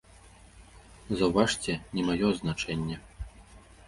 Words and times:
Заўважце, 1.19 1.75
не 1.99 2.03
маё 2.07 2.25
азначэнне! 2.31 2.97